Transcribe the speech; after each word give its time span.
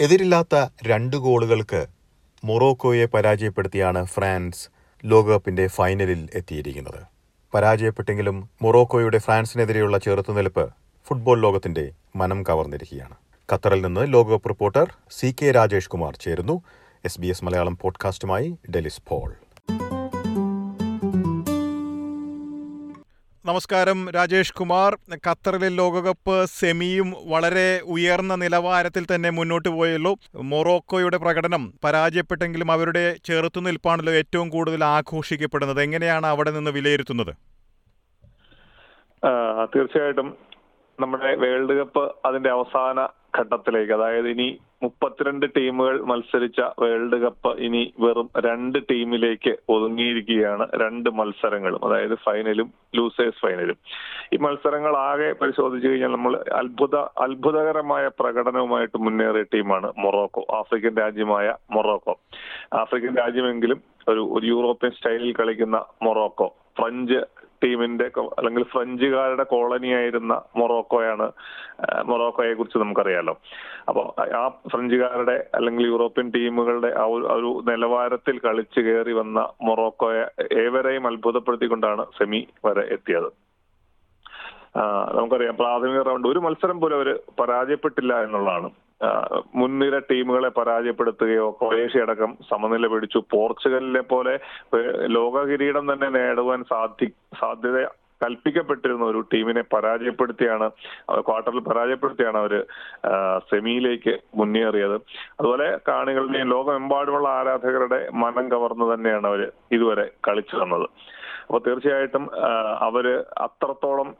എതിരില്ലാത്ത 0.00 0.66
രണ്ട് 0.82 1.16
ഗോളുകൾക്ക് 1.16 1.86
മൊറോക്കോയെ 2.44 3.04
പരാജയപ്പെടുത്തിയാണ് 3.04 4.04
ഫ്രാൻസ് 4.04 4.68
ലോകകപ്പിന്റെ 5.04 5.66
ഫൈനലിൽ 5.66 6.28
എത്തിയിരിക്കുന്നത്. 6.34 7.02
പരാജയപ്പെട്ടെങ്കിലും 7.54 8.50
മൊറോക്കോയുടെ 8.62 9.18
ഫ്രാൻസിനെതിരെയുള്ള 9.18 9.98
ചെറുത്തുനിൽപ്പ് 9.98 10.70
ഫുട്ബോൾ 11.06 11.40
ലോകത്തിന്റെ 11.40 11.92
മനം 12.16 12.42
കവർന്നിരിക്കുകയാണ്. 12.42 13.14
ഖത്തറിൽ 13.52 13.82
നിന്ന് 13.82 14.12
ലോകകപ്പ് 14.12 14.48
reporter 14.48 14.92
C 15.10 15.34
K 15.42 15.50
Rajesh 15.50 15.88
Kumar 15.88 16.16
ചേരുന്നു. 16.16 16.62
എസ് 17.04 17.20
ബി 17.20 17.26
എസ് 17.26 17.44
മലയാളം 17.44 17.78
പോഡ്കാസ്റ്റുമായി 17.78 18.56
ഡെലിസ് 18.70 19.02
പോൾ. 19.08 19.34
നമസ്കാരം 23.48 23.98
രാജേഷ് 24.14 24.54
കുമാർ. 24.58 24.92
ഖത്തറിലെ 25.26 25.68
ലോകകപ്പ് 25.78 26.34
സെമിയും 26.56 27.08
വളരെ 27.32 27.68
ഉയർന്ന 27.94 28.34
നിലവാരത്തിൽ 28.42 29.04
തന്നെ 29.12 29.30
മുന്നോട്ട് 29.36 29.70
പോയല്ലോ. 29.76 30.12
മൊറോക്കോയുടെ 30.50 31.18
പ്രകടനം 31.22 31.62
പരാജയപ്പെട്ടെങ്കിലും 31.84 32.70
അവരുടെ 32.74 33.04
ചെറുത്തുനിൽപ്പാണല്ലോ 33.28 34.14
ഏറ്റവും 34.20 34.48
കൂടുതൽ 34.56 34.82
ആഘോഷിക്കപ്പെടുന്നത്. 34.96 35.80
എങ്ങനെയാണ് 35.86 36.28
അവിടെ 36.32 36.52
നിന്ന് 36.56 36.72
വിലയിരുത്തുന്നത്? 36.76 37.32
തീർച്ചയായിട്ടും. 39.74 40.28
നമ്മുടെ 41.00 41.30
വേൾഡ് 41.36 41.74
കപ്പ് 41.78 42.04
അതിന്റെ 42.26 42.50
അവസാന 42.50 43.00
ഘട്ടത്തിലേക്ക് 43.36 43.92
അതായത് 43.92 44.28
ഇനി 44.28 44.46
മുപ്പത്തിരണ്ട് 44.82 45.46
ടീമുകൾ 45.56 45.96
മത്സരിച്ച 46.02 46.60
വേൾഡ് 46.78 47.16
കപ്പ് 47.16 47.50
ഇനി 47.58 47.82
വെറും 48.00 48.28
രണ്ട് 48.46 48.78
ടീമിലേക്ക് 48.90 49.52
ഒതുങ്ങിയിരിക്കുകയാണ് 49.68 50.64
രണ്ട് 50.82 51.08
മത്സരങ്ങളും 51.10 51.80
അതായത് 51.84 52.14
ഫൈനലും 52.24 52.68
ലൂസേഴ്സ് 52.96 53.40
ഫൈനലും 53.40 53.78
ഈ 54.32 54.38
മത്സരങ്ങൾ 54.38 54.96
ആകെ 55.02 55.32
പരിശോധിച്ചു 55.32 55.88
കഴിഞ്ഞാൽ 55.88 56.12
നമ്മൾ 56.12 56.34
അത്ഭുത 56.52 56.96
അത്ഭുതകരമായ 57.18 58.06
പ്രകടനവുമായിട്ട് 58.20 58.98
മുന്നേറിയ 58.98 59.46
ടീമാണ് 59.54 59.90
മൊറോക്കോ 59.98 60.44
ആഫ്രിക്കൻ 60.58 60.94
രാജ്യമായ 60.96 61.46
മൊറോക്കോ. 61.72 62.14
ആഫ്രിക്കൻ 62.74 63.14
രാജ്യമെങ്കിലും 63.16 63.80
ഒരു 64.08 64.24
ഒരു 64.32 64.46
യൂറോപ്യൻ 64.46 64.90
സ്റ്റൈലിൽ 64.90 65.32
കളിക്കുന്ന 65.32 65.76
മൊറോക്കോ 66.02 66.48
ഫ്രഞ്ച് 66.76 67.20
ടീമിന്റെ 67.64 68.10
അല്ലെങ്കിൽ 68.18 68.62
ഫ്രഞ്ചുകാരുടെ 68.62 69.42
കോളനിയായിരുന്ന 69.42 70.42
മൊറോക്കോയാണ് 70.56 71.32
മൊറോക്കോയെ 72.04 72.54
കുറിച്ച് 72.54 72.78
നമുക്കറിയാലോ. 72.78 73.38
അപ്പോൾ 73.88 74.32
ആ 74.36 74.48
ഫ്രഞ്ചുകാരുടെ 74.48 75.46
അല്ലെങ്കിൽ 75.54 75.86
യൂറോപ്യൻ 75.86 76.30
ടീമുകളുടെ 76.30 76.94
ആ 76.98 77.04
ഒരു 77.04 77.62
നിലവാരത്തിൽ 77.70 78.38
കളിച്ചു 78.38 78.80
കയറി 78.80 79.12
വന്ന 79.12 79.38
മൊറോക്കോയെ 79.62 80.24
ഏവരെയും 80.58 81.06
അത്ഭുതപ്പെടുത്തിക്കൊണ്ടാണ് 81.06 82.04
സെമി 82.18 82.48
വരെ 82.64 82.80
എത്തിയത്. 82.80 83.30
നമുക്കറിയാം 85.14 85.56
പ്രാഥമിക 85.56 86.02
റൗണ്ട് 86.02 86.28
ഒരു 86.28 86.38
മത്സരം 86.38 86.80
പോലും 86.80 86.96
അവർ 86.96 87.18
പരാജയപ്പെട്ടില്ല 87.40 88.22
എന്നുള്ളതാണ്. 88.24 88.70
മുൻനിര 89.58 89.98
ടീമുകളെ 90.10 90.50
പരാജയപ്പെടുത്തുകയോ 90.58 91.46
ക്രൊയേഷ്യ 91.60 92.04
അടക്കം 92.06 92.32
സമനില 92.50 92.86
പിടിച്ചു. 92.94 93.20
പോർച്ചുഗലിനെ 93.34 94.02
പോലെ 94.12 94.34
ലോക 95.16 95.44
കിരീടം 95.50 95.84
തന്നെ 95.92 96.08
നേടുവാൻ 96.18 96.62
സാധി 96.72 97.08
സാധ്യത 97.40 97.80
കൽപ്പിക്കപ്പെട്ടിരുന്ന 98.24 99.04
ഒരു 99.10 99.20
ടീമിനെ 99.32 99.62
പരാജയപ്പെടുത്തിയാണ് 99.74 100.66
ക്വാർട്ടറിൽ 101.26 101.60
പരാജയപ്പെടുത്തിയാണ് 101.68 102.38
അവർ 102.42 102.54
സെമിയിലേക്ക് 103.50 104.14
മുന്നേറിയത്. 104.40 104.96
അതുപോലെ 105.38 105.68
കാണികളുടെയും 105.88 106.50
ലോകമെമ്പാടുമുള്ള 106.54 107.28
ആരാധകരുടെ 107.38 108.00
മനം 108.24 108.46
കവർന്നു 108.54 108.88
തന്നെയാണ് 108.94 109.26
അവർ 109.26 109.42
ഇതുവരെ 109.76 110.06
കളിച്ചു 110.28 110.56
തന്നത്. 110.56 110.86
അപ്പൊ 111.46 111.58
തീർച്ചയായിട്ടും 111.66 112.26
അവർ 112.88 113.06
അത്രത്തോളം 113.46 114.10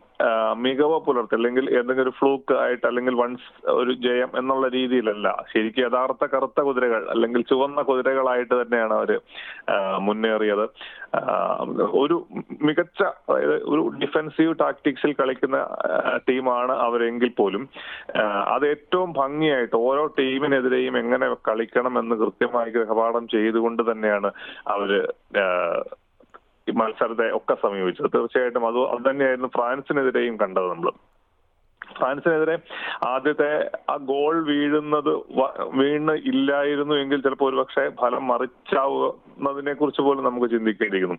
മികവ് 0.55 0.97
പുലർത്തി 1.07 1.35
അല്ലെങ്കിൽ 1.35 1.65
എന്തെങ്കിലും 1.79 2.03
ഒരു 2.03 2.13
ഫ്ലൂക്ക് 2.19 2.55
ആയിട്ട് 2.55 2.87
അല്ലെങ്കിൽ 2.87 3.15
വൺസ് 3.15 3.71
ഒരു 3.71 3.93
ജയം 3.93 4.31
എന്നുള്ള 4.39 4.69
രീതിയിലല്ല. 4.69 5.29
ശരിക്കും 5.53 5.85
യഥാർത്ഥ 5.85 6.25
കറുത്ത 6.25 6.61
കുതിരകൾ 6.61 7.11
അല്ലെങ്കിൽ 7.11 7.43
ചുവന്ന 7.43 7.83
കുതിരകളായിട്ട് 7.83 8.55
തന്നെയാണ് 8.63 8.95
അവർ 8.95 9.13
മുന്നേറിയത്. 9.99 10.67
ഒരു 12.03 12.17
മികച്ച 12.63 13.03
അതായത് 13.03 13.57
ഒരു 13.73 13.83
ഡിഫെൻസീവ് 14.03 14.55
ടാക്ടിക്സിൽ 14.61 15.13
കളിക്കുന്ന 15.21 15.59
ടീമാണ് 16.29 16.73
അവരെങ്കിൽ 16.73 17.29
പോലും 17.29 17.69
അത് 18.55 18.67
ഏറ്റവും 18.67 19.13
ഭംഗിയായിട്ട് 19.13 19.77
ഓരോ 19.77 20.07
ടീമിനെതിരെയും 20.19 20.99
എങ്ങനെ 20.99 21.29
കളിക്കണം 21.49 21.99
എന്ന് 21.99 22.17
കൃത്യമായി 22.17 22.71
ഗൃഹപാഠം 22.71 23.29
ചെയ്തുകൊണ്ട് 23.29 23.83
തന്നെയാണ് 23.91 24.31
അവർ 24.67 24.93
ഈ 26.69 26.73
മത്സരത്തെ 26.73 27.29
ഒക്കെ 27.37 27.57
സമീപിച്ചത്. 27.63 28.13
തീർച്ചയായിട്ടും 28.15 28.67
അത് 28.67 28.81
അത് 28.89 29.03
തന്നെയായിരുന്നു 29.11 29.49
ഫ്രാൻസിനെതിരെയും 29.49 30.37
കണ്ടത് 30.37 30.69
നമ്മൾ 30.71 30.91
ഫ്രാൻസിനെതിരെ 31.99 32.55
ആദ്യത്തെ 33.07 33.71
ആ 33.91 33.97
ഗോൾ 33.97 34.35
വീഴുന്നത് 34.45 35.11
വീണ് 35.79 36.13
ഇല്ലായിരുന്നു 36.31 36.95
എങ്കിൽ 36.95 37.23
ചിലപ്പോൾ 37.23 37.49
ഒരുപക്ഷെ 37.51 37.85
ഫലം 38.01 38.27
മറിച്ചാവുന്നതിനെ 38.27 39.73
കുറിച്ച് 39.75 40.03
പോലും 40.03 40.25
നമുക്ക് 40.25 40.49
ചിന്തിക്കേണ്ടിയിരിക്കുന്നു. 40.51 41.19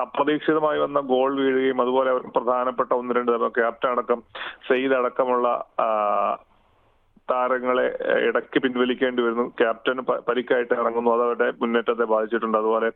അപ്രതീക്ഷിതമായി 0.00 0.78
വന്ന 0.78 1.00
ഗോൾ 1.00 1.30
വീഴുകയും 1.36 1.80
അതുപോലെ 1.80 2.10
അവർ 2.10 2.20
പ്രധാനപ്പെട്ട 2.36 2.92
ഒന്ന് 2.92 3.14
രണ്ട് 3.14 3.32
ക്യാപ്റ്റൻ 3.60 3.90
അടക്കം 3.90 4.22
സെയ്ദ് 4.68 4.94
അടക്കമുള്ള 4.94 5.48
താരങ്ങളെ 7.30 7.86
ഇടയ്ക്ക് 8.28 8.58
പിൻവലിക്കേണ്ടി 8.64 9.22
വരുന്നു. 9.22 9.46
ക്യാപ്റ്റന് 9.60 10.02
പരിക്കായിട്ട് 10.28 10.74
ഇറങ്ങുന്നു. 10.82 11.10
അത് 11.16 11.24
അവരുടെ 11.26 11.48
മുന്നേറ്റത്തെ 11.62 12.06
ബാധിച്ചിട്ടുണ്ട്. 12.14 12.58
അതുപോലെ 12.62 12.90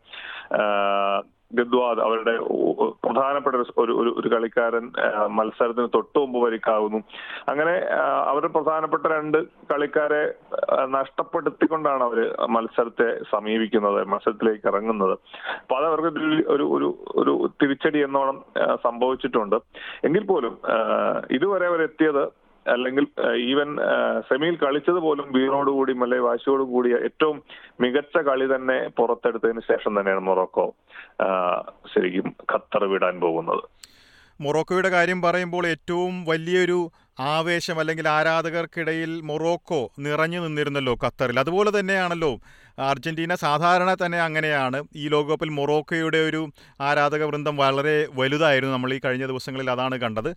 ഗദ്വാദ് 1.59 2.01
അവരുടെ 2.07 2.33
പ്രധാനപ്പെട്ട 3.05 3.57
ഒരു 3.83 3.93
ഒരു 4.01 4.11
ഒരു 4.21 4.29
കളിക്കാരൻ 4.33 4.85
മത്സരത്തിന് 5.37 5.89
തൊട്ടു 5.95 6.19
മുമ്പ് 6.19 6.39
പരിക്കാവുന്നു. 6.45 6.99
അങ്ങനെ 7.51 7.75
അവരുടെ 8.31 8.51
പ്രധാനപ്പെട്ട 8.57 9.05
രണ്ട് 9.13 9.39
കളിക്കാരെ 9.71 10.21
നഷ്ടപ്പെടുത്തിക്കൊണ്ടാണ് 10.97 12.05
അവർ 12.09 12.19
മത്സരത്തെ 12.57 13.09
സമീപിക്കുന്നത് 13.33 14.01
മത്സരത്തിലേക്ക് 14.13 14.69
ഇറങ്ങുന്നത്. 14.73 15.15
അപ്പൊ 15.63 15.77
അത് 15.79 15.87
അവർക്ക് 15.91 16.11
ഒരു 16.57 16.67
ഒരു 16.77 16.89
ഒരു 17.23 17.33
തിരിച്ചടി 17.63 18.03
എന്നോണം 18.09 18.39
സംഭവിച്ചിട്ടുണ്ട്. 18.87 19.57
എങ്കിൽ 20.09 20.27
പോലും 20.33 20.55
ഇതുവരെ 21.39 21.67
അവരെത്തിയത് 21.73 22.23
അല്ലെങ്കിൽ 22.67 23.07
ഈവൻ 23.37 23.77
സെമിയിൽ 24.21 24.57
കളിച്ചത് 24.57 24.97
പോലും 24.97 25.33
വീണോടുകൂടി 25.33 25.93
അല്ലെങ്കിൽ 25.93 26.19
വാശിയോടും 26.19 26.71
കൂടി 26.71 26.95
ഏറ്റവും 26.95 27.43
മികച്ച 27.81 28.19
കളി 28.19 28.47
തന്നെ 28.55 28.89
പുറത്തെടുത്തതിന് 28.89 29.61
ശേഷം 29.61 30.01
തന്നെയാണ് 30.01 30.21
മൊറോക്കോ 30.21 30.75
ശരിക്കും 31.95 32.35
ഖത്തർ 32.53 32.85
വിടാൻ 32.85 33.21
പോകുന്നത്. 33.21 33.63
മൊറോക്കോയുടെ 34.41 34.89
കാര്യം 34.89 35.23
പറയുമ്പോൾ 35.23 35.67
ഏറ്റവും 35.67 36.25
വലിയൊരു 36.25 36.91
ആവേശം 37.21 37.79
അല്ലെങ്കിൽ 37.79 38.09
ആരാധകർക്കിടയിൽ 38.09 39.21
മൊറോക്കോ 39.21 39.91
നിറഞ്ഞു 39.99 40.41
നിന്നിരുന്നല്ലോ 40.41 40.95
ഖത്തറിൽ. 41.05 41.41
അതുപോലെ 41.41 41.81
തന്നെയാണല്ലോ 41.81 42.39
അർജന്റീന 42.79 43.35
സാധാരണ 43.35 43.97
തന്നെ 44.07 44.21
അങ്ങനെയാണ്. 44.21 44.85
ഈ 44.97 45.09
ലോകകപ്പിൽ 45.09 45.49
മൊറോക്കോയുടെ 45.49 46.19
ഒരു 46.29 46.49
ആരാധക 46.81 47.23
വൃന്ദം 47.25 47.57
വളരെ 47.57 48.07
വലുതായിരുന്നു 48.15 48.75
നമ്മൾ 48.75 48.95
ഈ 48.95 49.01
കഴിഞ്ഞ 49.05 49.27
ദിവസങ്ങളിൽ 49.27 49.71
അതാണ് 49.71 49.99
കണ്ടത്. 50.01 50.37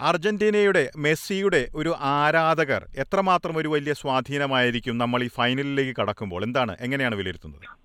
അർജന്റീനയുടെ 0.00 0.90
മെസ്സിയുടെ 0.96 1.68
ഒരു 1.74 1.94
ആരാധകർ 2.00 2.86
എത്രമാത്രം 2.98 3.56
ഒരു 3.56 3.68
വലിയ 3.68 3.92
സ്വാധീനമായിരിക്കും 3.92 4.98
നമ്മൾ 4.98 5.22
ഈ 5.22 5.28
ഫൈനലിലേക്ക് 5.28 5.96
കടക്കുമ്പോൾ? 6.00 6.42
എന്താണ്? 6.44 6.76
എങ്ങനെയാണ് 6.80 7.14
വിലയിരുത്തുന്നത്? 7.14 7.78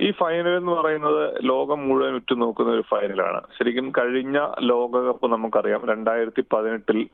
ഈ 0.00 0.10
ഫൈനൽ 0.10 0.48
എന്ന് 0.48 0.72
പറയുന്നത് 0.72 1.44
ലോകം 1.44 1.88
മുഴുവൻ 1.88 2.14
ഉറ്റുനോക്കുന്ന 2.14 2.70
ഒരു 2.72 2.84
ഫൈനലാണ്. 2.90 3.40
ശരിക്കും 3.58 3.92
കഴിഞ്ഞ 3.98 4.38
ലോകകപ്പ് 4.60 5.26
നമുക്കറിയാം. 5.26 5.88
രണ്ടായിരത്തി 5.88 6.44
പതിനെട്ടിൽ 6.52 7.08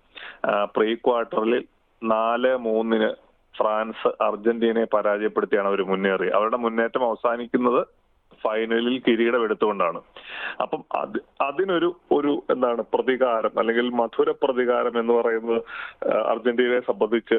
പ്രീ 0.77 0.95
ക്വാർട്ടറിൽ 0.95 1.65
നാല് 2.03 2.57
മൂന്നിന് 2.57 3.30
ഫ്രാൻസ് 3.55 4.09
അർജന്റീനയെ 4.23 4.85
പരാജയപ്പെടുത്തിയാണ് 4.95 5.69
അവർ 5.69 5.83
മുന്നേറി 5.83 6.29
അവരുടെ 6.29 6.57
മുന്നേറ്റം 6.57 7.05
അവസാനിക്കുന്നത് 7.05 7.87
ഫൈനലിൽ 8.45 8.99
കിരീടം 8.99 9.43
എടുത്തുകൊണ്ടാണ് 9.45 10.01
അപ്പം 10.63 10.85
അത് 10.95 11.19
അതിനൊരു 11.41 11.97
ഒരു 12.13 12.43
എന്താണ് 12.51 12.83
പ്രതികാരം 12.95 13.51
അല്ലെങ്കിൽ 13.59 13.91
മധുര 13.91 14.31
പ്രതികാരം 14.31 15.01
എന്ന് 15.01 15.13
പറയുന്നത് 15.13 15.63
അർജന്റീനയെ 16.11 16.81
സംബന്ധിച്ച് 16.81 17.35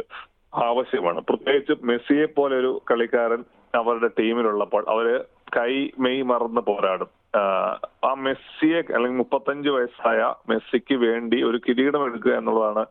ആവശ്യമാണ്. 0.53 1.21
പ്രത്യേകിച്ച് 1.21 1.85
മെസ്സിയെ 1.85 2.25
പോലെ 2.25 2.55
ഒരു 2.55 2.81
കളിക്കാരൻ 2.91 3.43
അവരുടെ 3.75 4.09
ടീമിലുള്ളപ്പോൾ 4.19 4.83
അവർ 4.87 5.25
കൈ 5.57 5.89
മെയ് 5.99 6.23
മറന്ന് 6.23 6.61
പോരാടും. 6.61 7.09
ആ 8.05 8.13
മെസ്സിയെ 8.13 8.79
അല്ലെങ്കിൽ 8.95 9.17
മുപ്പത്തഞ്ച് 9.17 9.69
വയസ്സായ 9.69 10.33
മെസ്സിക്ക് 10.49 10.95
വേണ്ടി 10.95 11.43
ഒരു 11.43 11.57
കിരീടം 11.57 12.05
എടുക്കുക 12.05 12.33
എന്നുള്ളതാണ് 12.33 12.85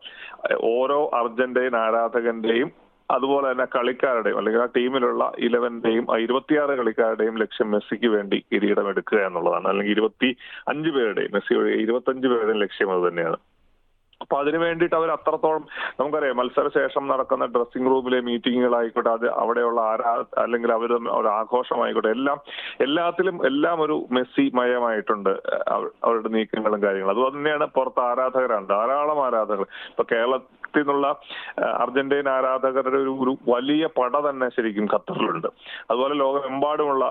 ഓരോ 0.63 1.09
അർജന്റീൻ 1.13 1.75
ആരാധകന്റെയും 1.75 2.71
അതുപോലെ 3.15 3.45
തന്നെ 3.51 3.67
കളിക്കാരുടെയും 3.75 4.39
അല്ലെങ്കിൽ 4.39 4.63
ആ 4.65 4.69
ടീമിലുള്ള 4.77 5.23
ഇലവന്റെയും 5.47 6.05
ഇരുപത്തിയാറ് 6.25 6.73
കളിക്കാരുടെയും 6.79 7.37
ലക്ഷ്യം 7.43 7.71
മെസ്സിക്ക് 7.75 8.11
വേണ്ടി 8.15 8.39
കിരീടം 8.51 8.89
എടുക്കുക 8.93 9.21
എന്നുള്ളതാണ്. 9.29 9.67
അല്ലെങ്കിൽ 9.71 9.95
ഇരുപത്തി 9.97 10.29
അഞ്ച് 10.73 10.91
പേരുടെയും 10.97 11.33
മെസ്സിയുടെ 11.37 11.73
ഇരുപത്തഞ്ച് 11.85 12.27
പേരുടെയും 12.33 12.61
ലക്ഷ്യം 12.65 12.91
അത് 12.95 13.03
തന്നെയാണ്. 13.07 13.39
അപ്പൊ 14.23 14.35
അതിനു 14.41 14.57
വേണ്ടിയിട്ട് 14.63 14.95
അവർ 14.97 15.09
അത്രത്തോളം 15.13 15.63
നമുക്കറിയാം 15.99 16.37
മത്സരശേഷം 16.39 17.03
നടക്കുന്ന 17.11 17.45
ഡ്രസ്സിംഗ് 17.53 17.91
റൂമിലെ 17.91 18.19
മീറ്റിങ്ങുകളായിക്കോട്ടെ 18.27 19.09
അത് 19.13 19.25
അവിടെയുള്ള 19.41 19.79
ആരാ 19.91 20.11
അല്ലെങ്കിൽ 20.43 20.71
അവർ 20.75 20.91
ഒരു 21.19 21.29
ആഘോഷമായിക്കോട്ടെ 21.39 22.11
എല്ലാം 22.17 22.37
എല്ലാത്തിലും 22.85 23.37
എല്ലാം 23.49 23.81
ഒരു 23.81 23.95
മെസ്സി 24.17 24.45
മയമായിട്ടുണ്ട് 24.59 25.31
അവരുടെ 26.05 26.31
നീക്കങ്ങളും 26.37 26.83
കാര്യങ്ങളും. 26.85 27.13
അതുപോലെ 27.15 27.33
തന്നെയാണ് 27.37 27.67
പുറത്ത് 27.77 28.01
ആരാധകരാണ് 28.09 28.69
ധാരാളം 28.75 29.21
ആരാധകർ. 29.25 29.67
ഇപ്പൊ 29.93 30.05
കേരള 30.13 30.37
ലോകത്തിൽ 30.71 30.81
എന്നുള്ള 30.81 31.07
അർജന്റീന 31.83 32.27
ആരാധകരുടെ 32.29 32.99
ഒരു 33.03 33.37
വലിയ 33.47 33.83
പട 33.97 34.13
തന്നെ 34.29 34.47
ശരിക്കും 34.55 34.85
ഖത്തറിലുണ്ട്. 34.93 35.47
അതുപോലെ 35.91 36.15
ലോകമെമ്പാടുമുള്ള 36.23 37.05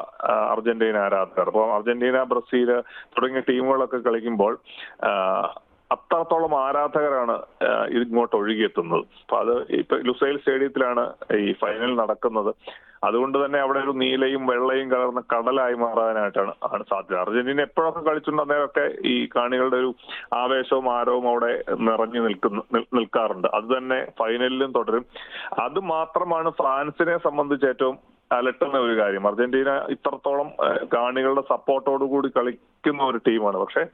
അർജന്റീന 0.55 0.99
ആരാധകർ. 0.99 1.47
അപ്പോൾ 1.47 1.67
അർജന്റീന 1.75 2.23
ബ്രസീൽ 2.33 2.71
തുടങ്ങിയ 3.15 3.43
ടീമുകളൊക്കെ 3.49 3.99
കളിക്കുമ്പോൾ 4.09 4.55
അത്രത്തോളം 5.95 6.53
ആരാധകരാണ് 6.65 7.35
ഇങ്ങോട്ട് 8.01 8.37
ഒഴുകിയെത്തുന്നത്. 8.37 9.05
അപ്പൊ 9.23 9.37
അത് 9.39 9.55
ഇപ്പൊ 9.81 9.97
ലുസൈൽ 10.09 10.37
സ്റ്റേഡിയത്തിലാണ് 10.39 11.05
ഈ 11.35 11.53
ഫൈനൽ 11.53 11.93
നടക്കുന്നത്. 12.03 12.53
അതുകൊണ്ട് 13.07 13.37
തന്നെ 13.45 13.59
അവിടെ 13.61 13.79
ഒരു 13.79 13.91
നീലയും 13.91 14.47
വെള്ളയും 14.47 14.91
കലർന്ന 14.91 15.21
കടലായി 15.33 15.75
മാറാനായിട്ടാണ് 15.75 16.53
ആണ് 16.69 16.83
സാധ്യത. 16.91 17.19
അർജന്റീന 17.21 17.61
എപ്പോഴൊക്കെ 17.61 18.01
കളിച്ചിട്ടുണ്ട് 18.01 18.83
ഈ 19.13 19.29
കാണികളുടെ 19.37 19.77
ഒരു 19.77 19.95
ആവേശവും 20.35 20.89
ആരവും 20.97 21.29
അവിടെ 21.29 21.65
നിറഞ്ഞു 21.89 22.21
നിൽക്കുന്നു 22.27 22.63
നിൽക്കാറുണ്ട്. 22.99 23.49
അത് 23.59 23.77
തന്നെ 23.77 23.99
ഫൈനലിലും 24.19 24.73
തുടരും. 24.79 25.07
അത് 25.67 25.81
മാത്രമാണ് 25.95 26.51
ഫ്രാൻസിനെ 26.51 27.17
സംബന്ധിച്ച് 27.19 27.67
ഏറ്റവും 27.67 27.99
അലട്ടുന്ന 28.33 28.79
ഒരു 28.79 28.95
കാര്യം. 29.01 29.27
അർജന്റീന 29.27 29.71
ഇത്രത്തോളം 29.91 30.51
കാണികളുടെ 30.97 31.45
സപ്പോർട്ടോടു 31.55 32.05
കൂടി 32.05 32.29
കളിക്കുന്ന 32.37 33.03
ഒരു 33.03 33.21
ടീമാണ്. 33.29 33.59
പക്ഷെ 33.59 33.85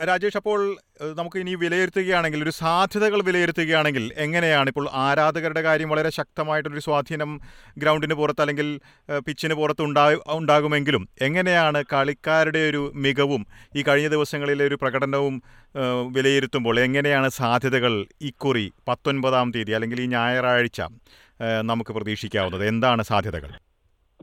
രാജേഷ് 0.00 0.36
അപ്പോൾ 0.36 0.76
നമുക്ക് 1.16 1.38
ഇനി 1.38 1.54
വിലയിരുത്തുകയാണെങ്കിൽ 1.54 2.42
ഒരു 2.42 2.50
സാധ്യതകൾ 2.50 3.22
വിലയിരുത്തുകയാണെങ്കിൽ 3.22 4.12
എങ്ങനെയാണ് 4.16 4.68
ഇപ്പോൾ 4.68 4.88
ആരാധകരുടെ 4.92 5.62
കാര്യം 5.62 5.88
വളരെ 5.88 6.10
ശക്തമായിട്ടൊരു 6.10 6.78
സ്വാധീനം 6.78 7.40
ഗ്രൗണ്ടിന് 7.78 8.14
പുറത്ത് 8.14 8.40
അല്ലെങ്കിൽ 8.40 8.80
പിച്ചിന് 9.26 9.54
പുറത്ത് 9.54 9.82
ഉണ്ടാ 9.82 10.16
ഉണ്ടാകുമെങ്കിലും 10.28 11.08
എങ്ങനെയാണ് 11.20 11.84
കളിക്കാരുടെ 11.92 12.58
ഒരു 12.58 12.92
മികവും 12.94 13.46
ഈ 13.76 13.82
കഴിഞ്ഞ 13.82 14.08
ദിവസങ്ങളിലെ 14.08 14.64
ഒരു 14.64 14.74
പ്രകടനവും 14.74 15.42
വിലയിരുത്തുമ്പോൾ 16.12 16.80
എങ്ങനെയാണ് 16.80 17.28
സാധ്യതകൾ 17.28 18.06
ഇക്കുറി 18.22 18.72
പത്തൊൻപതാം 18.88 19.50
തീയതി 19.50 19.72
അല്ലെങ്കിൽ 19.72 20.00
ഈ 20.00 20.06
ഞായറാഴ്ച 20.06 20.80
നമുക്ക് 21.62 21.92
പ്രതീക്ഷിക്കാവുന്നത്? 21.92 22.64
എന്താണ് 22.68 23.02
സാധ്യതകൾ? 23.02 23.50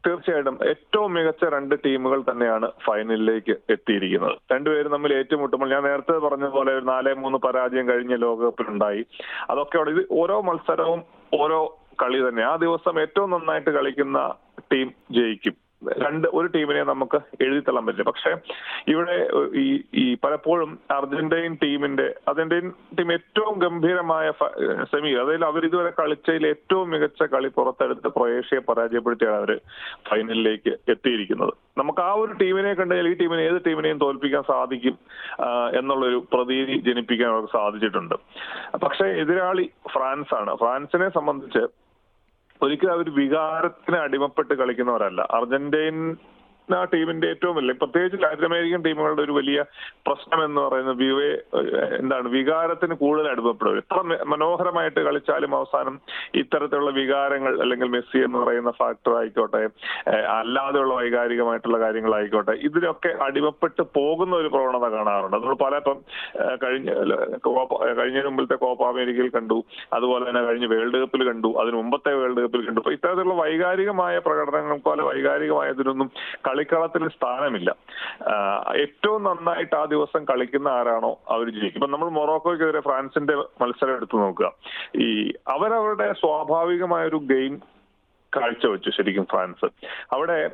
തീർച്ചയായിട്ടും. 0.07 0.59
ഏറ്റവും 0.68 1.13
മികച്ച 1.13 1.44
രണ്ട് 1.44 1.75
ടീമുകൾ 1.86 2.21
തന്നെയാണ് 2.21 2.71
ഫൈനലിലേക്ക് 2.86 3.57
എത്തിയിരിക്കുന്നത്. 3.69 4.38
രണ്ടുപേരും 4.51 4.92
തമ്മിൽ 4.92 5.13
ഏറ്റുമുട്ടുമ്പോൾ 5.13 5.69
ഞാൻ 5.69 5.83
നേരത്തെ 5.83 6.12
പറഞ്ഞതുപോലെ 6.12 6.74
ഒരു 6.74 6.86
നാലേ 6.86 7.13
മൂന്ന് 7.13 7.38
പരാജയം 7.38 7.89
കഴിഞ്ഞ 7.89 8.15
ലോകകപ്പിലുണ്ടായി. 8.15 9.06
അതൊക്കെ 9.50 9.77
ഇത് 9.77 10.06
ഓരോ 10.12 10.42
മത്സരവും 10.42 11.03
ഓരോ 11.33 11.80
കളി 12.01 12.30
തന്നെ. 12.30 12.44
ആ 12.44 12.56
ദിവസം 12.56 13.01
ഏറ്റവും 13.01 13.30
നന്നായിട്ട് 13.30 13.69
കളിക്കുന്ന 13.69 14.36
ടീം 14.74 14.92
ജയിക്കും. 15.12 15.64
രണ്ട് 16.04 16.27
ഒരു 16.38 16.48
ടീമിനെ 16.54 16.83
നമുക്ക് 16.83 17.18
എഴുതിത്തള്ളാൻ 17.45 17.86
പറ്റില്ല. 17.86 18.06
പക്ഷെ 18.10 18.31
ഇവിടെ 18.92 19.16
ഈ 19.63 19.66
ഈ 19.94 20.06
പലപ്പോഴും 20.24 20.72
അർജന്റീൻ 20.98 21.57
ടീമിന്റെ 21.63 22.07
അർജന്റീൻ 22.30 22.66
ടീം 22.98 23.10
ഏറ്റവും 23.12 23.60
ഗംഭീരമായ 23.60 24.31
സെമി 24.92 25.12
അതായത് 25.24 25.45
അവർ 25.50 25.66
ഇതുവരെ 25.66 25.92
കളിച്ചതിൽ 26.00 26.48
ഏറ്റവും 26.48 26.89
മികച്ച 26.89 27.24
കളി 27.33 27.48
പുറത്തെടുത്ത് 27.48 28.13
ക്രൊയേഷ്യയെ 28.18 28.62
പരാജയപ്പെടുത്തിയാണ് 28.69 29.38
അവർ 29.42 29.54
ഫൈനലിലേക്ക് 30.10 30.74
എത്തിയിരിക്കുന്നത്. 30.94 31.54
നമുക്ക് 31.78 32.01
ആ 32.01 32.12
ഒരു 32.24 32.33
ടീമിനെ 32.42 32.74
കണ്ടാൽ 32.74 33.07
ഈ 33.12 33.16
ടീമിനെ 33.21 33.44
ഏത് 33.51 33.60
ടീമിനെയും 33.69 33.98
തോൽപ്പിക്കാൻ 34.04 34.44
സാധിക്കും 34.51 34.98
എന്നുള്ളൊരു 35.80 36.19
പ്രതീതി 36.33 36.75
ജനിപ്പിക്കാൻ 36.89 37.30
അവർക്ക് 37.30 37.54
സാധിച്ചിട്ടുണ്ട്. 37.54 38.16
പക്ഷേ 38.83 39.07
എതിരാളി 39.24 39.66
ഫ്രാൻസാണ്. 39.95 40.54
ഫ്രാൻസിനെ 40.56 41.10
സംബന്ധിച്ച് 41.10 41.63
ഒരിക്കലും 42.65 42.94
അവർ 42.94 43.07
വികാരത്തിന് 43.15 43.97
അടിമപ്പെട്ട് 43.97 44.53
കളിക്കുന്നവരല്ല. 44.53 45.21
അർജന്റീന 46.65 46.85
ടീമിന്റെ 46.94 47.27
ഏറ്റവും 47.33 47.56
വലിയ 47.57 47.73
പ്രത്യേകിച്ച് 47.81 48.17
ലാറ്റിൻ 48.23 48.45
അമേരിക്കൻ 48.45 48.81
ടീമുകളുടെ 48.85 49.21
ഒരു 49.21 49.33
വലിയ 49.38 49.59
പ്രശ്നം 50.07 50.39
എന്ന് 50.45 50.59
പറയുന്നത് 50.62 50.97
വിവേ 51.03 51.29
എന്താണ് 52.00 52.27
വികാരത്തിന് 52.35 52.95
കൂടുതൽ 53.01 53.27
അടുപ്പപ്പെടുക 53.31 53.81
എത്ര 53.81 54.00
മനോഹരമായിട്ട് 54.33 55.00
കളിച്ചാലും 55.07 55.51
അവസാനം 55.59 55.95
ഇത്തരത്തിലുള്ള 56.41 56.91
വികാരങ്ങൾ 57.00 57.53
അല്ലെങ്കിൽ 57.65 57.89
മെസ്സി 57.95 58.19
എന്ന് 58.27 58.39
പറയുന്ന 58.44 58.71
ഫാക്ടർ 58.81 59.13
ആയിക്കോട്ടെ 59.19 59.62
അല്ലാതെയുള്ള 60.39 60.94
വൈകാരികമായിട്ടുള്ള 61.01 61.79
കാര്യങ്ങളായിക്കോട്ടെ 61.85 62.56
ഇതിനൊക്കെ 62.69 63.11
അടിമപ്പെട്ട് 63.27 63.83
പോകുന്ന 64.00 64.35
ഒരു 64.41 64.51
പ്രവണത 64.56 64.89
കാണാറുണ്ട്. 64.95 65.38
നമ്മൾ 65.38 65.57
പല 65.65 65.75
ഇപ്പം 65.83 66.00
കഴിഞ്ഞ 66.63 66.89
കഴിഞ്ഞ 68.01 68.25
മുമ്പിലത്തെ 68.27 68.59
കോപ്പ 68.65 68.83
അമേരിക്കയിൽ 68.94 69.31
കണ്ടു 69.38 69.59
അതുപോലെ 70.00 70.23
തന്നെ 70.29 70.44
കഴിഞ്ഞ 70.50 70.65
വേൾഡ് 70.73 70.97
കപ്പിൽ 71.03 71.23
കണ്ടു 71.31 71.51
അതിന് 71.61 71.75
മുമ്പത്തെ 71.81 72.13
വേൾഡ് 72.21 72.41
കപ്പിൽ 72.45 72.65
കണ്ടു. 72.68 72.81
അപ്പൊ 72.83 72.94
ഇത്തരത്തിലുള്ള 72.97 73.38
വൈകാരികമായ 73.44 74.15
പ്രകടനങ്ങൾക്കോ 74.27 74.83
പോലെ 74.89 75.03
വൈകാരികമായതിനൊന്നും 75.11 76.09
കളിക്കളത്തിൽ 76.56 77.07
സ്ഥാനമില്ല. 77.07 77.75
ഏറ്റവും 78.75 79.24
നന്നായിട്ട് 79.24 79.75
ആ 79.75 79.86
ദിവസം 79.86 80.25
കളിക്കുന്ന 80.25 80.68
ആരാണോ 80.68 81.19
അവർ 81.30 81.50
ജയിക്കും. 81.50 81.80
ഇപ്പൊ 81.80 81.88
നമ്മൾ 81.88 82.10
മൊറോക്കോയ്ക്കെതിരെ 82.10 82.80
ഫ്രാൻസിന്റെ 82.80 83.36
മത്സരം 83.36 83.96
എടുത്തു 83.96 84.18
നോക്കുക. 84.18 84.54
ഈ 84.96 85.31
അവരവരുടെ 85.48 86.13
സ്വാഭാവികമായ 86.13 87.07
ഒരു 87.07 87.16
ഗെയിം 87.16 87.56
കാഴ്ചവെച്ചു 88.36 88.90
ശരിക്കും 88.90 89.25
ഫ്രാൻസ്. 89.31 89.66
അവിടെ 90.13 90.52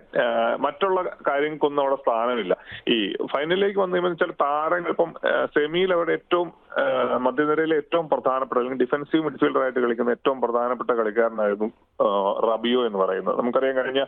മറ്റുള്ള 0.60 1.18
കാര്യങ്ങൾക്കൊന്നും 1.28 1.84
അവിടെ 1.84 1.96
സ്ഥാനമില്ല. 1.96 2.58
ഈ 2.88 2.98
ഫൈനലിലേക്ക് 3.34 3.80
വന്നു 3.80 4.34
താരങ്ങൾ 4.42 4.90
ഇപ്പം 4.90 5.14
സെമിയിൽ 5.46 5.94
അവിടെ 5.94 6.12
ഏറ്റവും 6.12 6.61
മധ്യനിരയിലെ 7.20 7.76
ഏറ്റവും 7.76 8.10
പ്രധാനപ്പെട്ട 8.10 8.60
അല്ലെങ്കിൽ 8.60 8.82
ഡിഫൻസീവ് 8.84 9.24
മിഡ്ഫീൽഡർ 9.24 9.62
ആയിട്ട് 9.62 9.80
കളിക്കുന്ന 9.80 10.10
ഏറ്റവും 10.10 10.42
പ്രധാനപ്പെട്ട 10.42 10.90
കളിക്കാരനായിരുന്നു 10.90 11.68
റബിയോ 12.52 12.86
എന്ന് 12.86 13.00
പറയുന്നത്. 13.00 13.40
നമുക്കറിയാൻ 13.40 13.76
കഴിഞ്ഞ 13.76 14.06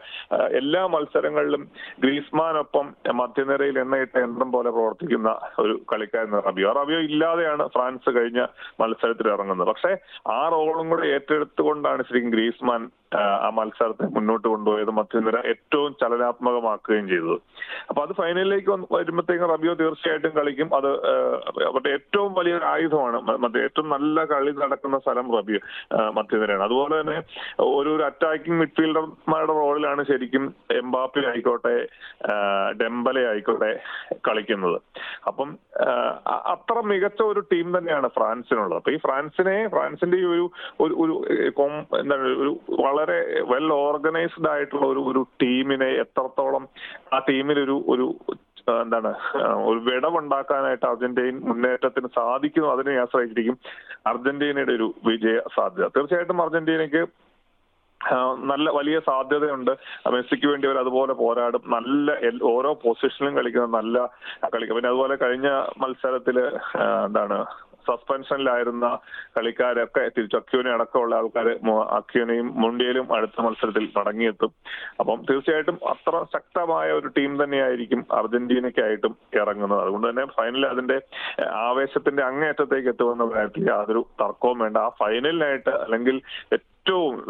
എല്ലാ 0.59 0.87
മത്സരങ്ങളിലും 0.87 1.63
ഗ്രീസ്മാനൊപ്പം 2.03 2.95
മധ്യനിരയിൽ 3.13 3.79
എണ്ണയിട്ട 3.79 4.15
യന്ത്രം 4.17 4.51
പോലെ 4.51 4.69
പ്രവർത്തിക്കുന്ന 4.69 5.39
ഒരു 5.59 5.81
കളിക്കാരൻ 5.93 6.35
റബിയോ. 6.47 6.71
റബിയോ 6.71 6.99
ഇല്ലാതെയാണ് 6.99 7.67
ഫ്രാൻസ് 7.67 8.15
കഴിഞ്ഞ 8.17 8.45
മത്സരത്തിൽ 8.79 9.27
ഇറങ്ങുന്നത്. 9.27 9.67
പക്ഷേ 9.67 9.93
ആ 10.31 10.49
റോളും 10.55 10.89
കൂടെ 10.89 11.07
ഏറ്റെടുത്തുകൊണ്ടാണ് 11.07 12.03
ശരിക്കും 12.09 12.29
ഗ്രീസ്മാൻ 12.29 12.89
ആ 13.45 13.49
മത്സരത്തെ 13.49 14.05
മുന്നോട്ട് 14.15 14.47
കൊണ്ടുപോയത്. 14.47 14.91
മധ്യനിര 14.99 15.37
ഏറ്റവും 15.51 15.95
ചലനാത്മകമാക്കുകയും 16.01 17.07
ചെയ്തത്. 17.07 17.37
അപ്പൊ 17.89 18.01
അത് 18.05 18.13
ഫൈനലിലേക്ക് 18.21 18.71
വരുമ്പോഴത്തേക്കും 18.95 19.51
റബിയോ 19.53 19.73
തീർച്ചയായിട്ടും 19.73 20.33
കളിക്കും. 20.39 20.69
അത് 20.75 20.89
ഏറ്റവും 21.87 22.33
വലിയ 22.33 22.52
വലിയൊരു 22.53 22.65
ആയുധമാണ് 22.65 23.57
ഏറ്റവും 23.57 23.89
നല്ല 23.89 24.25
കളി 24.25 24.51
നടക്കുന്ന 24.51 24.97
സ്ഥലം 24.99 25.37
റബിയ 25.37 25.59
മധ്യനിരയാണ്. 26.17 26.63
അതുപോലെ 26.63 27.01
തന്നെ 27.01 27.17
ഒരു 27.59 27.89
ഒരു 27.95 28.03
അറ്റാക്കിംഗ് 28.03 28.59
മിഡ്ഫീൽഡർമാരുടെ 28.59 29.53
റോളിലാണ് 29.53 30.01
ശരിക്കും 30.03 30.43
എംബാപ്പി 30.71 31.21
ആയിക്കോട്ടെ 31.25 31.75
ഡെമ്പലെ 32.81 33.27
ആയിക്കോട്ടെ 33.27 33.71
കളിക്കുന്നത്. 34.27 34.81
അപ്പം 35.27 35.57
അത്ര 36.53 36.81
മികച്ച 36.81 37.21
ഒരു 37.21 37.39
ടീം 37.39 37.77
തന്നെയാണ് 37.77 38.07
ഫ്രാൻസിനുള്ളത്. 38.07 38.77
അപ്പൊ 38.77 38.91
ഈ 38.91 38.97
ഫ്രാൻസിനെ 38.97 39.67
ഫ്രാൻസിന്റെ 39.67 40.17
ഈ 40.17 40.23
ഒരു 40.23 40.45
ഒരു 40.81 41.25
എന്താണ് 41.99 42.27
ഒരു 42.43 42.59
വളരെ 42.85 43.43
വെൽ 43.53 43.73
ഓർഗനൈസ്ഡ് 43.73 44.49
ആയിട്ടുള്ള 44.49 44.85
ഒരു 44.85 44.99
ഒരു 44.99 45.25
ടീമിനെ 45.43 45.89
എത്രത്തോളം 46.03 46.67
ആ 47.13 47.19
ടീമിലൊരു 47.29 47.83
ഒരു 47.87 48.07
എന്താണ് 48.67 49.11
ഒരു 49.69 49.79
വിടവുണ്ടാക്കാനായിട്ട് 49.87 50.85
അർജന്റീൻ 50.91 51.35
മുന്നേറ്റത്തിന് 51.49 52.09
സാധിക്കുന്നു 52.17 52.69
അതിനെ 52.75 52.93
ആശ്രയിച്ചിരിക്കും 53.01 53.57
അർജന്റീനയുടെ 54.11 54.73
ഒരു 54.79 54.87
വിജയ 55.07 55.37
സാധ്യത. 55.55 55.87
തീർച്ചയായിട്ടും 55.95 56.43
അർജന്റീനയ്ക്ക് 56.45 57.03
നല്ല 58.51 58.69
വലിയ 58.77 58.97
സാധ്യതയുണ്ട്. 58.99 59.71
മെസ്സിക്ക് 60.13 60.47
വേണ്ടി 60.47 60.67
അവർ 60.67 60.77
അതുപോലെ 60.77 61.13
പോരാടും. 61.13 61.63
നല്ല 61.75 62.15
ഓരോ 62.53 62.71
പൊസിഷനിലും 62.85 63.35
കളിക്കുന്ന 63.37 63.67
നല്ല 63.77 63.97
കളിക്കും. 64.53 64.75
പിന്നെ 64.77 64.89
അതുപോലെ 64.89 65.15
കഴിഞ്ഞ 65.15 65.49
മത്സരത്തിൽ 65.83 66.39
എന്താണ് 67.05 67.37
സസ്പെൻഷനിലായിരുന്ന 67.87 68.87
കളിക്കാരൊക്കെ 69.37 70.03
തിരിച്ചു 70.17 70.37
അക്യൂനെ 70.37 70.71
അടക്കമുള്ള 70.71 71.15
ആൾക്കാർ 71.15 71.47
അക്യൂനെയും 71.99 72.61
മുണ്ടിയലും 72.61 73.15
അടുത്ത 73.15 73.41
മത്സരത്തിൽ 73.41 73.89
മടങ്ങിയെത്തും. 73.97 74.51
അപ്പം 74.99 75.21
തീർച്ചയായിട്ടും 75.29 75.79
അത്ര 75.89 76.23
ശക്തമായ 76.33 76.91
ഒരു 76.91 77.07
ടീം 77.07 77.43
തന്നെയായിരിക്കും 77.43 78.05
അർജന്റീനയ്ക്കായിട്ടും 78.11 79.15
ഇറങ്ങുന്നത്. 79.33 79.81
അതുകൊണ്ട് 79.81 80.09
തന്നെ 80.09 80.25
ഫൈനലിൽ 80.25 80.65
അതിന്റെ 80.65 80.99
ആവേശത്തിന്റെ 81.67 82.23
അങ്ങേയറ്റത്തേക്ക് 82.23 82.89
എത്തുമെന്ന 82.89 83.31
കാര്യത്തിൽ 83.35 83.65
യാതൊരു 83.69 84.05
തർക്കവും 84.21 84.59
വേണ്ട. 84.59 84.77
ആ 84.77 84.89
ഫൈനലിനായിട്ട് 84.89 85.69
അല്ലെങ്കിൽ 85.69 86.17
ഏറ്റവും 86.87 87.25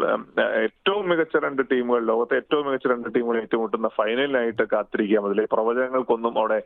ഏറ്റവും 0.62 1.08
മികച്ച 1.08 1.36
രണ്ട് 1.36 1.62
ടീമുകൾ 1.72 2.06
ലോകത്തെ 2.06 2.36
ഏറ്റവും 2.36 2.66
മികച്ച 2.66 2.86
രണ്ട് 2.86 3.14
ടീമുകൾ 3.14 3.40
ഏറ്റുമുട്ടുന്ന 3.40 3.88
ഫൈനലിനായിട്ട് 3.88 4.62
കാത്തിരിക്കാം 4.62 5.26
അതിലെ 5.26 5.46
പ്രവചനങ്ങൾക്കൊന്നും 5.52 6.38
അവിടെ 6.38 6.62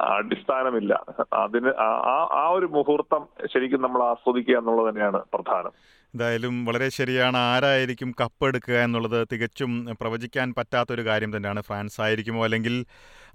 അടിസ്ഥാനമില്ല. 0.00 1.04
അതിന് 1.32 1.68
ആ- 1.68 2.28
ആ- 2.32 2.50
ഒരു 2.50 2.66
മുഹൂർത്തം 2.66 3.26
ശരിക്കും 3.54 3.82
നമ്മൾ 3.82 4.02
ആസ്വദിക്കുക 4.02 4.58
എന്നുള്ളത് 4.58 4.88
തന്നെയാണ് 4.88 5.22
പ്രധാനം. 5.34 5.70
എന്തായാലും 6.04 6.64
വളരെ 6.64 6.88
ശരിയാണ്. 6.88 7.36
ആരായിരിക്കും 7.36 8.14
കപ്പ് 8.20 8.46
എടുക്കുക 8.46 8.74
എന്നുള്ളത് 8.74 9.28
തികച്ചും 9.32 9.96
പ്രവചിക്കാൻ 10.00 10.54
പറ്റാത്തൊരു 10.58 11.02
കാര്യം 11.02 11.36
തന്നെയാണ്. 11.36 11.62
ഫ്രാൻസ് 11.62 12.00
ആയിരിക്കുമോ 12.00 12.44
അല്ലെങ്കിൽ 12.44 12.84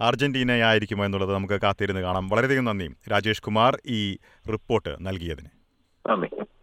അർജന്റീന 0.01 0.51
ആയിരിക്കുമോ 0.51 1.05
എന്നുള്ളത് 1.05 1.33
നമുക്ക് 1.33 1.61
കാത്തിരുന്ന് 1.61 2.01
കാണാം. 2.01 2.29
വളരെയധികം 2.29 2.65
നന്ദി. 2.65 2.95
രാജേഷ് 3.11 3.43
കുമാർ 3.43 3.77
ഈ 3.85 4.17
റിപ്പോർട്ട് 4.51 4.97
നൽകിയതിന്. 5.01 5.49
നന്ദി. 6.09 6.58